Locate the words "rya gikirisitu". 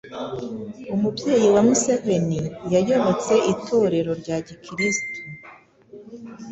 4.21-5.19